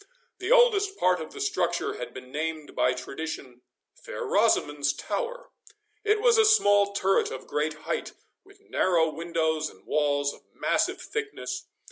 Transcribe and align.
The 0.39 0.51
oldest 0.51 0.97
part 0.97 1.21
of 1.21 1.31
the 1.31 1.39
structure 1.39 1.93
had 1.99 2.11
been 2.11 2.31
named 2.31 2.75
by 2.75 2.93
tradition 2.95 3.61
Fair 3.93 4.23
Rosamond's 4.23 4.93
Tower; 4.93 5.51
it 6.03 6.19
was 6.19 6.39
a 6.39 6.43
small 6.43 6.93
turret 6.93 7.29
of 7.29 7.45
great 7.45 7.75
height, 7.85 8.13
with 8.43 8.61
narrow 8.67 9.11
windows, 9.13 9.69
and 9.69 9.85
walls 9.85 10.33
of 10.33 10.41
massive 10.55 10.99
thickness. 10.99 11.67